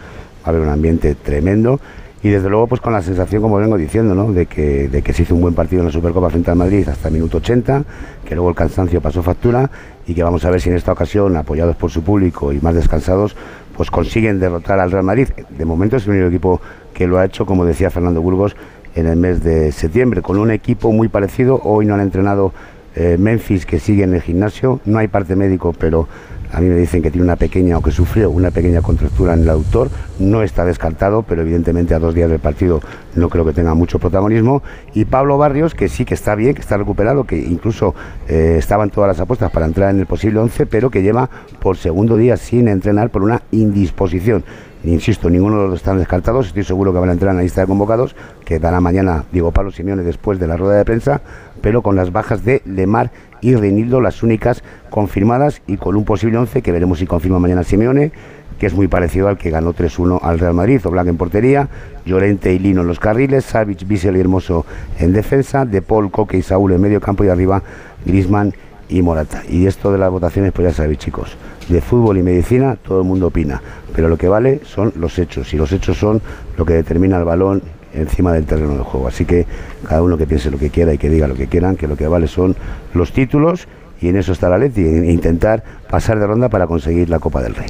Va 0.43 0.47
a 0.47 0.49
haber 0.49 0.63
un 0.63 0.69
ambiente 0.69 1.15
tremendo 1.15 1.79
y 2.25 2.31
desde 2.31 2.51
luego 2.51 2.67
pues 2.67 2.81
con 2.81 2.93
la 2.93 3.03
sensación, 3.03 3.41
como 3.41 3.59
vengo 3.59 3.79
diciendo, 3.79 4.17
¿no? 4.17 4.33
de, 4.33 4.47
que, 4.47 4.89
de 4.89 5.03
que 5.03 5.13
se 5.13 5.23
hizo 5.23 5.37
un 5.37 5.43
buen 5.43 5.55
partido 5.55 5.79
en 5.83 5.87
la 5.87 5.93
Supercopa 5.93 6.29
frente 6.29 6.51
al 6.51 6.57
Madrid 6.57 6.89
hasta 6.89 7.07
el 7.07 7.15
minuto 7.15 7.37
80, 7.37 7.85
que 8.25 8.35
luego 8.35 8.51
el 8.51 8.57
cansancio 8.57 9.01
pasó 9.01 9.23
factura 9.23 9.71
y 10.09 10.15
que 10.15 10.25
vamos 10.25 10.45
a 10.45 10.51
ver 10.51 10.61
si 10.61 10.69
en 10.69 10.75
esta 10.75 10.91
ocasión, 10.91 11.37
apoyados 11.37 11.77
por 11.77 11.93
su 11.93 12.03
público 12.03 12.53
y 12.53 12.59
más 12.61 12.75
descansados, 12.75 13.37
pues 13.77 13.93
consiguen 13.93 14.41
derrotar 14.41 14.81
al 14.81 14.91
Real 14.91 15.05
Madrid. 15.05 15.29
De 15.51 15.65
momento 15.65 15.99
es 15.99 16.05
el 16.07 16.15
único 16.15 16.27
equipo 16.27 16.61
que 16.93 17.07
lo 17.07 17.17
ha 17.17 17.25
hecho, 17.25 17.47
como 17.47 17.65
decía 17.65 17.91
Fernando 17.91 18.23
Burgos, 18.23 18.57
en 18.97 19.07
el 19.07 19.17
mes 19.17 19.45
de 19.45 19.71
septiembre, 19.71 20.21
con 20.21 20.37
un 20.37 20.51
equipo 20.51 20.91
muy 20.91 21.07
parecido. 21.07 21.61
Hoy 21.63 21.87
no 21.87 21.95
han 21.95 22.01
entrenado 22.01 22.53
eh, 22.95 23.17
Memphis, 23.19 23.67
que 23.67 23.79
sigue 23.79 24.05
en 24.05 24.15
el 24.15 24.23
gimnasio. 24.23 24.81
No 24.85 24.99
hay 24.99 25.09
parte 25.09 25.37
médico, 25.37 25.75
pero 25.79 26.09
a 26.53 26.61
mí 26.61 26.69
me 26.69 26.77
dicen 26.77 27.03
que 27.03 27.11
tiene 27.11 27.25
una 27.25 27.37
pequeña, 27.37 27.79
o 27.79 27.83
que 27.83 27.91
sufrió 27.91 28.31
una 28.31 28.51
pequeña 28.51 28.83
contractura 28.83 29.33
en 29.33 29.41
el 29.41 29.49
aductor. 29.49 29.89
No 30.19 30.43
está 30.43 30.65
descartado, 30.67 31.23
pero 31.23 31.43
evidentemente 31.43 31.95
a 31.95 31.99
dos 31.99 32.15
días 32.15 32.29
del 32.29 32.41
partido 32.41 32.81
no 33.15 33.31
creo 33.31 33.45
que 33.47 33.55
tenga 33.55 33.75
mucho 33.75 33.99
protagonismo. 33.99 34.63
Y 34.93 35.07
Pablo 35.07 35.39
Barrios, 35.39 35.75
que 35.75 35.89
sí 35.89 36.05
que 36.05 36.15
está 36.15 36.35
bien, 36.35 36.55
que 36.55 36.61
está 36.61 36.77
recuperado, 36.77 37.25
que 37.25 37.39
incluso 37.39 37.95
eh, 38.29 38.57
estaba 38.59 38.85
en 38.85 38.91
todas 38.91 39.09
las 39.09 39.21
apuestas 39.21 39.51
para 39.51 39.65
entrar 39.65 39.91
en 39.91 40.01
el 40.01 40.07
posible 40.07 40.41
11, 40.41 40.67
pero 40.67 40.91
que 40.91 41.03
lleva 41.03 41.31
por 41.61 41.79
segundo 41.79 42.17
día 42.19 42.37
sin 42.37 42.69
entrenar 42.69 43.09
por 43.09 43.23
una 43.23 43.43
indisposición. 43.51 44.45
Insisto, 44.85 45.31
ninguno 45.31 45.63
de 45.63 45.69
los 45.69 45.77
están 45.77 45.99
descartados. 45.99 46.49
Estoy 46.49 46.65
seguro 46.65 46.93
que 46.93 46.99
van 46.99 47.09
a 47.09 47.13
entrar 47.13 47.31
en 47.31 47.37
la 47.37 47.43
lista 47.45 47.61
de 47.61 47.69
convocados, 47.69 48.17
que 48.45 48.59
dará 48.59 48.81
mañana 48.81 49.25
Diego 49.31 49.53
Pablo 49.53 49.71
Simeone 49.71 50.03
después 50.03 50.41
de 50.41 50.49
la 50.49 50.57
rueda 50.57 50.77
de 50.77 50.85
prensa, 50.85 51.21
pero 51.63 51.81
con 51.83 51.97
las 51.97 52.13
bajas 52.13 52.45
de 52.45 52.61
Lemar 52.67 53.11
y 53.41 53.55
Reinildo, 53.55 54.01
las 54.01 54.23
únicas 54.23 54.63
confirmadas, 54.91 55.63
y 55.67 55.79
con 55.79 55.97
un 55.97 56.05
posible 56.05 56.37
11 56.37 56.61
que 56.61 56.73
veremos 56.73 56.99
si 56.99 57.07
confirma 57.07 57.39
mañana 57.39 57.65
Simeone, 57.65 58.13
que 58.59 58.67
es 58.67 58.75
muy 58.75 58.87
parecido 58.87 59.29
al 59.29 59.39
que 59.39 59.51
ganó 59.51 59.75
3-1 59.75 60.21
al 60.23 60.39
Real 60.39 60.55
Madrid. 60.55 60.81
Oblak 60.85 61.09
en 61.09 61.17
portería, 61.17 61.69
Llorente 62.05 62.53
y 62.53 62.59
Lino 62.59 62.83
en 62.83 62.87
los 62.87 63.01
carriles, 63.01 63.45
Savic, 63.45 63.87
Bissell 63.87 64.17
y 64.17 64.21
Hermoso 64.21 64.67
en 64.99 65.13
defensa, 65.13 65.65
De 65.65 65.83
Paul, 65.83 66.11
Coque 66.11 66.37
y 66.37 66.43
Saúl 66.43 66.73
en 66.73 66.81
medio 66.81 67.01
campo 67.01 67.25
y 67.25 67.29
arriba 67.29 67.63
Grisman 68.05 68.53
y 68.89 69.03
Morata. 69.03 69.43
Y 69.49 69.67
esto 69.67 69.91
de 69.91 69.99
las 69.99 70.11
votaciones, 70.11 70.53
pues 70.53 70.69
ya 70.69 70.75
sabéis, 70.75 70.99
chicos, 70.99 71.37
de 71.69 71.81
fútbol 71.81 72.19
y 72.19 72.23
medicina 72.23 72.77
todo 72.77 73.01
el 73.01 73.07
mundo 73.07 73.29
opina, 73.29 73.61
pero 73.95 74.09
lo 74.09 74.17
que 74.17 74.29
vale 74.29 74.61
son 74.65 74.93
los 74.97 75.19
hechos, 75.19 75.53
y 75.55 75.57
los 75.57 75.73
hechos 75.73 75.97
son 75.99 76.21
lo 76.57 76.65
que 76.65 76.75
determina 76.75 77.17
el 77.17 77.25
balón 77.25 77.63
encima 77.95 78.33
del 78.33 78.45
terreno 78.45 78.75
de 78.75 78.83
juego. 78.83 79.09
Así 79.09 79.25
que 79.25 79.47
cada 79.89 80.03
uno 80.03 80.17
que 80.17 80.27
piense 80.27 80.51
lo 80.51 80.59
que 80.59 80.71
quiera 80.71 80.93
y 80.93 80.99
que 80.99 81.09
diga 81.09 81.27
lo 81.27 81.35
que 81.35 81.47
quieran, 81.47 81.77
que 81.77 81.87
lo 81.87 81.97
que 81.97 82.07
vale 82.07 82.29
son 82.29 82.57
los 82.95 83.13
títulos, 83.13 83.67
y 84.01 84.09
en 84.09 84.17
eso 84.17 84.33
está 84.33 84.49
la 84.49 84.59
Leti, 84.59 84.81
en 84.83 85.09
intentar 85.09 85.63
pasar 85.89 86.19
de 86.19 86.27
ronda 86.27 86.49
para 86.49 86.67
conseguir 86.67 87.09
la 87.09 87.19
Copa 87.19 87.43
del 87.43 87.55
Rey. 87.55 87.69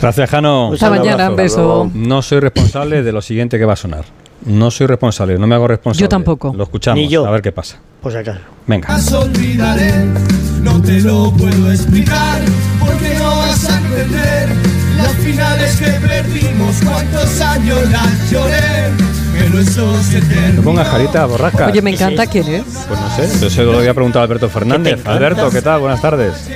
Gracias, 0.00 0.30
Jano. 0.30 0.72
Hasta 0.72 0.90
mañana, 0.90 1.30
un 1.30 1.36
beso. 1.36 1.90
No 1.94 2.22
soy 2.22 2.40
responsable 2.40 3.02
de 3.02 3.12
lo 3.12 3.22
siguiente 3.22 3.58
que 3.58 3.64
va 3.64 3.74
a 3.74 3.76
sonar. 3.76 4.04
No 4.46 4.70
soy 4.70 4.86
responsable, 4.86 5.38
no 5.38 5.46
me 5.46 5.54
hago 5.54 5.68
responsable. 5.68 6.02
Yo 6.02 6.08
tampoco. 6.08 6.52
Lo 6.54 6.64
escuchamos, 6.64 7.00
Ni 7.00 7.08
yo. 7.08 7.26
a 7.26 7.30
ver 7.30 7.40
qué 7.40 7.52
pasa. 7.52 7.78
Pues 8.02 8.14
acá. 8.14 8.40
Venga. 8.66 8.88
Las 8.88 9.10
olvidaré, 9.12 9.92
no 10.62 10.82
te 10.82 11.00
lo 11.00 11.30
puedo 11.32 11.70
explicar, 11.72 12.40
porque 12.78 13.14
no 13.18 13.36
vas 13.36 13.70
a 13.70 13.78
entender 13.78 14.48
las 14.98 15.12
finales 15.14 15.76
que 15.76 16.06
perdimos, 16.06 16.76
cuántos 16.84 17.40
años 17.40 17.90
las 17.90 18.30
lloré, 18.30 18.90
No 20.54 20.62
pongas 20.62 20.88
jarita, 20.88 21.26
borrasca. 21.26 21.66
Oye, 21.66 21.80
me 21.80 21.90
encanta 21.90 22.26
quién 22.26 22.46
es. 22.48 22.64
Pues 22.88 23.00
no 23.00 23.16
sé, 23.16 23.40
yo 23.40 23.50
se 23.50 23.62
lo 23.62 23.72
voy 23.74 23.86
a 23.86 23.94
preguntar 23.94 24.20
a 24.20 24.24
Alberto 24.24 24.48
Fernández. 24.48 25.00
Alberto, 25.06 25.50
¿qué 25.50 25.62
tal? 25.62 25.80
Buenas 25.80 26.00
tardes. 26.00 26.50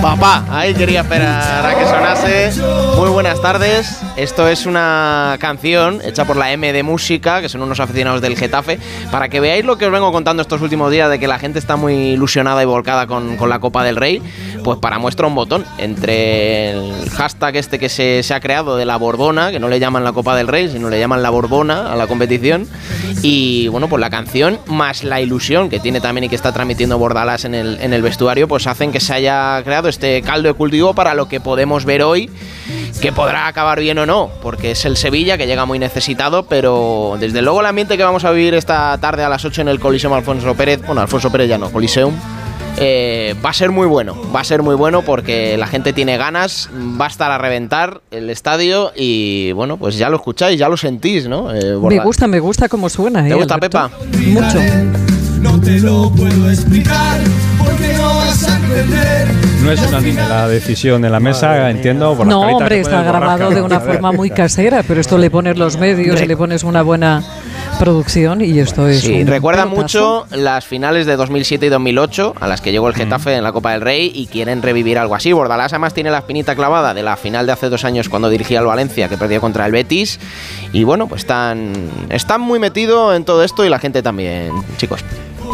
Papá, 0.00 0.44
ahí 0.50 0.74
quería 0.74 1.02
esperar 1.02 1.64
a 1.64 1.78
que 1.78 1.84
sonase. 1.84 2.52
Muy 2.96 3.10
buenas 3.10 3.40
tardes. 3.40 4.00
Esto 4.16 4.46
es 4.46 4.66
una 4.66 5.36
canción 5.40 6.00
hecha 6.04 6.26
por 6.26 6.36
la 6.36 6.52
M 6.52 6.70
de 6.70 6.82
Música, 6.82 7.40
que 7.40 7.48
son 7.48 7.62
unos 7.62 7.80
aficionados 7.80 8.20
del 8.20 8.36
Getafe, 8.36 8.78
para 9.10 9.30
que 9.30 9.40
veáis 9.40 9.64
lo 9.64 9.78
que 9.78 9.86
os 9.86 9.92
vengo 9.92 10.12
contando 10.12 10.42
estos 10.42 10.60
últimos 10.60 10.90
días 10.90 11.08
de 11.08 11.18
que 11.18 11.26
la 11.26 11.38
gente 11.38 11.58
está 11.58 11.76
muy 11.76 11.94
ilusionada 12.10 12.62
y 12.62 12.66
volcada 12.66 13.06
con, 13.06 13.38
con 13.38 13.48
la 13.48 13.58
Copa 13.58 13.82
del 13.82 13.96
Rey. 13.96 14.22
Pues 14.62 14.78
para 14.78 14.98
muestra 14.98 15.26
un 15.26 15.34
botón 15.34 15.64
entre 15.78 16.70
el 16.70 17.10
hashtag 17.10 17.56
este 17.56 17.78
que 17.78 17.88
se, 17.88 18.22
se 18.22 18.34
ha 18.34 18.40
creado 18.40 18.76
de 18.76 18.84
la 18.84 18.96
Borbona, 18.96 19.50
que 19.50 19.58
no 19.58 19.68
le 19.68 19.80
llaman 19.80 20.04
la 20.04 20.12
Copa 20.12 20.36
del 20.36 20.46
Rey, 20.46 20.68
sino 20.68 20.90
le 20.90 20.98
llaman 20.98 21.22
la 21.22 21.30
Borbona 21.30 21.90
a 21.90 21.96
la 21.96 22.06
competición. 22.06 22.68
Y 23.22 23.68
bueno, 23.68 23.88
pues 23.88 23.98
la 24.00 24.10
canción 24.10 24.58
más 24.66 25.04
la 25.04 25.20
ilusión 25.20 25.70
que 25.70 25.80
tiene 25.80 26.00
también 26.00 26.24
y 26.24 26.28
que 26.28 26.36
está 26.36 26.52
transmitiendo 26.52 26.98
Bordalás 26.98 27.44
en 27.44 27.54
el, 27.54 27.78
en 27.80 27.94
el 27.94 28.02
vestuario, 28.02 28.46
pues 28.46 28.66
hacen 28.66 28.92
que 28.92 29.00
se 29.00 29.14
haya 29.14 29.60
creado 29.64 29.88
este 29.88 30.20
caldo 30.22 30.48
de 30.48 30.54
cultivo 30.54 30.94
para 30.94 31.14
lo 31.14 31.28
que 31.28 31.40
podemos 31.40 31.84
ver 31.84 32.02
hoy, 32.02 32.30
que 33.00 33.12
podrá 33.12 33.46
acabar 33.46 33.80
bien 33.80 33.98
o 33.98 34.06
no, 34.06 34.30
porque 34.42 34.72
es 34.72 34.84
el 34.84 34.96
Sevilla 34.96 35.36
que 35.38 35.46
llega 35.46 35.64
muy 35.64 35.78
necesitado, 35.78 36.44
pero 36.44 37.16
desde 37.18 37.42
luego 37.42 37.60
el 37.60 37.66
ambiente 37.66 37.96
que 37.96 38.04
vamos 38.04 38.24
a 38.24 38.30
vivir 38.30 38.54
esta 38.54 38.96
tarde 38.98 39.24
a 39.24 39.28
las 39.28 39.44
8 39.44 39.62
en 39.62 39.68
el 39.68 39.80
Coliseum 39.80 40.12
Alfonso 40.12 40.54
Pérez, 40.54 40.80
bueno, 40.86 41.00
Alfonso 41.00 41.30
Pérez 41.30 41.48
ya 41.48 41.58
no, 41.58 41.70
Coliseum. 41.70 42.14
eh, 42.78 43.34
va 43.44 43.50
a 43.50 43.52
ser 43.52 43.70
muy 43.70 43.86
bueno, 43.86 44.16
va 44.34 44.40
a 44.40 44.44
ser 44.44 44.62
muy 44.62 44.74
bueno 44.74 45.02
porque 45.02 45.56
la 45.58 45.66
gente 45.66 45.92
tiene 45.92 46.16
ganas, 46.16 46.70
va 47.00 47.06
a 47.06 47.08
estar 47.08 47.30
a 47.30 47.38
reventar 47.38 48.00
el 48.10 48.30
estadio 48.30 48.92
y 48.96 49.52
bueno, 49.52 49.76
pues 49.76 49.96
ya 49.98 50.08
lo 50.08 50.16
escucháis, 50.16 50.58
ya 50.58 50.68
lo 50.68 50.76
sentís, 50.76 51.28
¿no? 51.28 51.52
Eh, 51.54 51.76
Me 51.88 51.98
gusta, 52.00 52.26
me 52.26 52.40
gusta 52.40 52.68
cómo 52.68 52.88
suena. 52.88 53.22
¿Te 53.22 53.30
¿eh, 53.30 53.34
gusta, 53.34 53.54
Alberto? 53.54 53.90
Pepa? 53.90 54.18
Mucho. 54.28 55.11
No 55.42 55.60
te 55.60 55.80
lo 55.80 56.10
puedo 56.10 56.50
explicar, 56.50 57.20
porque 57.58 57.92
no 57.94 58.14
vas 58.14 58.48
a 58.48 58.56
entender. 58.56 59.28
No 59.62 59.70
es 59.70 59.80
unánime 59.80 60.22
la 60.28 60.48
decisión 60.48 61.04
en 61.04 61.12
la 61.12 61.20
mesa, 61.20 61.70
entiendo. 61.70 62.16
por 62.16 62.26
No, 62.26 62.40
hombre, 62.40 62.80
está 62.80 63.02
grabado 63.02 63.50
de 63.50 63.62
una 63.62 63.80
forma 63.80 64.12
muy 64.12 64.30
casera, 64.30 64.82
pero 64.82 65.00
esto 65.00 65.18
le 65.18 65.30
pones 65.30 65.56
los 65.56 65.76
medios 65.76 66.20
y 66.20 66.26
le 66.26 66.36
pones 66.36 66.64
una 66.64 66.82
buena 66.82 67.22
producción 67.78 68.40
y 68.42 68.58
esto 68.58 68.86
es. 68.88 69.00
Sí, 69.00 69.22
un 69.22 69.26
recuerda 69.26 69.64
pelotazo. 69.64 69.82
mucho 69.82 70.26
las 70.36 70.64
finales 70.64 71.06
de 71.06 71.16
2007 71.16 71.66
y 71.66 71.68
2008 71.68 72.34
a 72.40 72.46
las 72.48 72.60
que 72.60 72.70
llegó 72.72 72.88
el 72.88 72.94
Getafe 72.94 73.34
en 73.34 73.42
la 73.42 73.52
Copa 73.52 73.72
del 73.72 73.80
Rey 73.80 74.10
y 74.14 74.26
quieren 74.26 74.62
revivir 74.62 74.98
algo 74.98 75.14
así. 75.14 75.32
Bordalás 75.32 75.72
además 75.72 75.94
tiene 75.94 76.10
la 76.10 76.18
espinita 76.18 76.54
clavada 76.54 76.94
de 76.94 77.02
la 77.02 77.16
final 77.16 77.46
de 77.46 77.52
hace 77.52 77.68
dos 77.68 77.84
años 77.84 78.08
cuando 78.08 78.30
dirigía 78.30 78.60
al 78.60 78.66
Valencia 78.66 79.08
que 79.08 79.16
perdió 79.16 79.40
contra 79.40 79.66
el 79.66 79.72
Betis 79.72 80.20
y 80.72 80.84
bueno, 80.84 81.06
pues 81.08 81.22
están, 81.22 81.72
están 82.10 82.40
muy 82.40 82.58
metidos 82.58 83.16
en 83.16 83.24
todo 83.24 83.42
esto 83.42 83.64
y 83.64 83.68
la 83.68 83.78
gente 83.78 84.02
también, 84.02 84.52
chicos. 84.76 85.04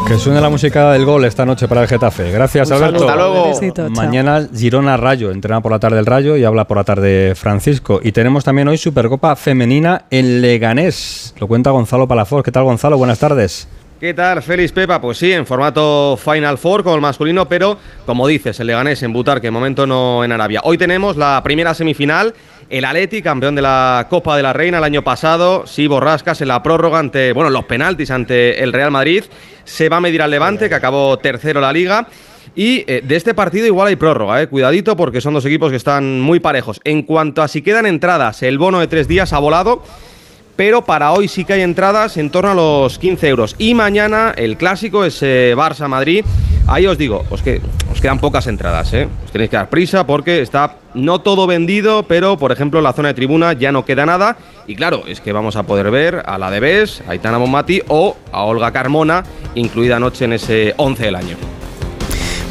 Que 0.06 0.16
suene 0.16 0.40
la 0.40 0.48
música 0.48 0.92
del 0.92 1.04
gol 1.04 1.24
esta 1.26 1.44
noche 1.44 1.68
para 1.68 1.82
el 1.82 1.88
Getafe. 1.88 2.30
Gracias, 2.30 2.70
Alberto. 2.70 3.06
Hasta 3.08 3.16
luego. 3.16 3.90
Mañana 3.90 4.48
Girona 4.54 4.96
Rayo, 4.96 5.30
entrena 5.30 5.60
por 5.60 5.70
la 5.70 5.78
tarde 5.78 5.98
el 5.98 6.06
Rayo 6.06 6.36
y 6.36 6.44
habla 6.44 6.66
por 6.66 6.78
la 6.78 6.84
tarde 6.84 7.34
Francisco. 7.34 8.00
Y 8.02 8.12
tenemos 8.12 8.42
también 8.42 8.68
hoy 8.68 8.78
Supercopa 8.78 9.36
Femenina 9.36 10.06
en 10.10 10.40
Leganés. 10.40 11.34
Lo 11.38 11.46
cuenta 11.46 11.70
Gonzalo 11.70 12.08
Palafox. 12.08 12.42
¿Qué 12.42 12.52
tal, 12.52 12.64
Gonzalo? 12.64 12.96
Buenas 12.96 13.18
tardes. 13.18 13.68
¿Qué 14.00 14.14
tal, 14.14 14.42
Félix 14.42 14.70
Pepa? 14.70 15.00
Pues 15.00 15.18
sí, 15.18 15.32
en 15.32 15.44
formato 15.44 16.16
Final 16.16 16.56
Four 16.56 16.84
con 16.84 16.94
el 16.94 17.00
masculino, 17.00 17.48
pero 17.48 17.76
como 18.06 18.28
dices, 18.28 18.60
el 18.60 18.68
Leganés 18.68 19.02
en 19.02 19.12
Butar, 19.12 19.40
que 19.40 19.48
de 19.48 19.50
momento 19.50 19.88
no 19.88 20.22
en 20.22 20.30
Arabia. 20.30 20.60
Hoy 20.62 20.78
tenemos 20.78 21.16
la 21.16 21.42
primera 21.42 21.74
semifinal, 21.74 22.32
el 22.70 22.84
Atleti, 22.84 23.22
campeón 23.22 23.54
de 23.54 23.62
la 23.62 24.06
Copa 24.10 24.36
de 24.36 24.42
la 24.42 24.52
Reina 24.52 24.78
el 24.78 24.84
año 24.84 25.02
pasado, 25.02 25.66
sí, 25.66 25.86
borrascas 25.86 26.40
en 26.40 26.48
la 26.48 26.62
prórroga 26.62 26.98
ante, 26.98 27.32
bueno, 27.32 27.50
los 27.50 27.64
penaltis 27.64 28.10
ante 28.10 28.62
el 28.62 28.72
Real 28.72 28.90
Madrid. 28.90 29.24
Se 29.64 29.88
va 29.88 29.98
a 29.98 30.00
medir 30.00 30.22
al 30.22 30.30
Levante, 30.30 30.68
que 30.68 30.74
acabó 30.74 31.18
tercero 31.18 31.60
la 31.60 31.72
liga. 31.72 32.08
Y 32.54 32.84
eh, 32.86 33.02
de 33.04 33.16
este 33.16 33.34
partido 33.34 33.66
igual 33.66 33.88
hay 33.88 33.96
prórroga, 33.96 34.42
eh. 34.42 34.48
cuidadito 34.48 34.96
porque 34.96 35.20
son 35.20 35.34
dos 35.34 35.44
equipos 35.44 35.70
que 35.70 35.76
están 35.76 36.20
muy 36.20 36.40
parejos. 36.40 36.80
En 36.84 37.02
cuanto 37.02 37.42
a 37.42 37.48
si 37.48 37.62
quedan 37.62 37.86
entradas, 37.86 38.42
el 38.42 38.58
bono 38.58 38.80
de 38.80 38.86
tres 38.86 39.08
días 39.08 39.32
ha 39.32 39.38
volado 39.38 39.82
pero 40.56 40.84
para 40.84 41.12
hoy 41.12 41.28
sí 41.28 41.44
que 41.44 41.52
hay 41.52 41.60
entradas 41.60 42.16
en 42.16 42.30
torno 42.30 42.50
a 42.50 42.54
los 42.54 42.98
15 42.98 43.28
euros. 43.28 43.54
Y 43.58 43.74
mañana 43.74 44.34
el 44.36 44.56
clásico 44.56 45.04
es 45.04 45.22
Barça-Madrid. 45.22 46.24
Ahí 46.68 46.86
os 46.86 46.98
digo, 46.98 47.24
os, 47.30 47.40
que, 47.40 47.62
os 47.90 47.98
quedan 47.98 48.18
pocas 48.18 48.46
entradas, 48.46 48.92
¿eh? 48.92 49.08
Os 49.24 49.32
tenéis 49.32 49.48
que 49.48 49.56
dar 49.56 49.70
prisa 49.70 50.06
porque 50.06 50.42
está 50.42 50.76
no 50.92 51.22
todo 51.22 51.46
vendido, 51.46 52.02
pero 52.02 52.36
por 52.36 52.52
ejemplo 52.52 52.78
en 52.78 52.84
la 52.84 52.92
zona 52.92 53.08
de 53.08 53.14
tribuna 53.14 53.54
ya 53.54 53.72
no 53.72 53.86
queda 53.86 54.04
nada. 54.04 54.36
Y 54.66 54.76
claro, 54.76 55.04
es 55.08 55.22
que 55.22 55.32
vamos 55.32 55.56
a 55.56 55.62
poder 55.62 55.90
ver 55.90 56.22
a 56.26 56.36
la 56.36 56.50
de 56.50 56.60
Bes, 56.60 57.02
a 57.08 57.14
Itana 57.14 57.38
Bonmati 57.38 57.80
o 57.88 58.18
a 58.32 58.42
Olga 58.42 58.70
Carmona, 58.70 59.24
incluida 59.54 59.96
anoche 59.96 60.26
en 60.26 60.34
ese 60.34 60.74
11 60.76 61.04
del 61.06 61.16
año. 61.16 61.36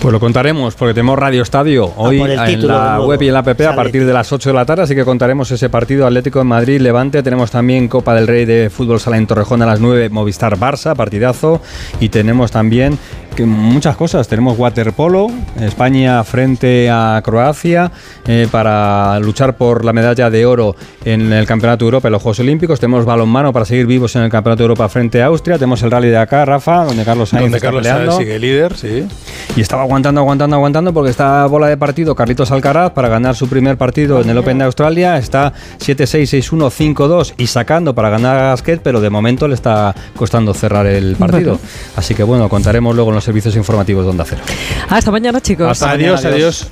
Pues 0.02 0.14
lo 0.14 0.20
contaremos 0.20 0.76
porque 0.76 0.94
tenemos 0.94 1.18
Radio 1.18 1.42
Estadio 1.42 1.92
hoy 1.98 2.20
por 2.20 2.30
el 2.30 2.40
en 2.40 2.68
la 2.68 3.02
web 3.02 3.22
y 3.22 3.28
en 3.28 3.34
la 3.34 3.40
app 3.40 3.62
a 3.62 3.76
partir 3.76 4.06
de 4.06 4.14
las 4.14 4.32
8 4.32 4.50
de 4.50 4.54
la 4.54 4.66
tarde, 4.66 4.84
así 4.84 4.96
que 4.96 5.04
contaremos 5.04 5.50
ese 5.52 5.70
partido 5.70 6.06
Atlético 6.06 6.40
de 6.40 6.46
Madrid 6.46 6.80
Levante. 6.80 7.24
Tenemos 7.24 7.50
también 7.50 7.88
Copa 7.88 8.14
del 8.14 8.28
Rey 8.28 8.46
de 8.46 8.70
Fútbol 8.70 9.00
Sala 9.00 9.18
en 9.18 9.26
Torrejón 9.26 9.64
a 9.64 9.66
las 9.66 9.80
9, 9.80 10.10
Movistar 10.10 10.58
Barça, 10.58 10.96
partidazo. 10.96 11.62
Y 12.00 12.10
tenemos 12.10 12.52
también 12.52 13.00
que 13.38 13.46
muchas 13.46 13.96
cosas. 13.96 14.27
Tenemos 14.27 14.58
waterpolo, 14.58 15.27
España 15.62 16.24
frente 16.24 16.89
a 16.89 17.22
Croacia 17.24 17.91
eh, 18.25 18.48
para 18.51 19.20
luchar 19.20 19.56
por 19.58 19.86
la 19.86 19.94
medalla 19.94 20.32
de 20.32 20.44
oro 20.48 20.75
en 21.06 21.32
el 21.32 21.46
Campeonato 21.46 21.86
de 21.86 21.89
Europa 21.89 22.08
en 22.08 22.13
los 22.13 22.22
Juegos 22.24 22.39
Olímpicos. 22.39 22.79
Tenemos 22.79 23.06
balonmano 23.06 23.53
para 23.53 23.63
seguir 23.63 23.86
vivos 23.86 24.15
en 24.15 24.24
el 24.24 24.32
Campeonato 24.32 24.63
de 24.63 24.63
Europa 24.63 24.89
frente 24.89 25.22
a 25.22 25.27
Austria. 25.27 25.60
Tenemos 25.60 25.84
el 25.84 25.91
rally 25.91 26.10
de 26.10 26.17
acá, 26.17 26.46
Rafa, 26.46 26.86
donde 26.86 27.06
Carlos 27.06 27.29
Sainz 27.29 27.44
Donde 27.44 27.58
está 27.58 27.67
Carlos 27.67 27.84
peleando. 27.84 28.17
Sigue 28.17 28.39
líder, 28.39 28.75
sí. 28.75 29.08
Y 29.56 29.62
estaba 29.62 29.84
aguantando, 29.84 30.22
aguantando, 30.22 30.56
aguantando 30.56 30.91
porque 30.91 31.12
está 31.12 31.46
bola 31.46 31.67
de 31.67 31.77
partido 31.77 32.15
Carlitos 32.15 32.50
Alcaraz 32.50 32.94
para 32.94 33.08
ganar 33.08 33.36
su 33.36 33.48
primer 33.48 33.77
partido 33.77 34.20
en 34.20 34.32
el 34.32 34.38
Open 34.39 34.58
de 34.58 34.65
Australia. 34.65 35.15
Está 35.17 35.53
7-6, 35.77 36.41
6-1, 36.41 36.96
5-2 36.96 37.36
y 37.38 37.46
sacando 37.46 37.94
para 37.94 38.10
ganar 38.10 38.36
a 38.36 38.41
Gasquet, 38.50 38.82
pero 38.82 39.00
de 39.00 39.12
momento 39.12 39.48
le 39.48 39.53
está 39.53 39.94
costando 40.15 40.56
cerrar 40.56 40.88
el 40.88 41.15
partido. 41.17 41.60
Así 41.96 42.15
que 42.15 42.24
bueno, 42.24 42.50
contaremos 42.50 42.96
luego 42.96 43.12
en 43.12 43.15
los 43.15 43.26
servicios 43.27 43.57
informativos 43.57 44.05
de 44.05 44.12
Onda 44.12 44.24
Cero. 44.25 44.41
Hasta 44.88 45.12
mañana, 45.12 45.41
chicos. 45.41 45.67
Hasta 45.69 45.91
adiós, 45.91 46.24
mañana, 46.24 46.36
adiós. 46.38 46.65